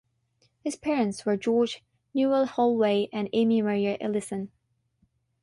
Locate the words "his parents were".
0.63-1.37